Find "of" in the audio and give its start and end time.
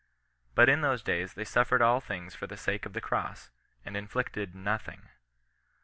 2.87-2.93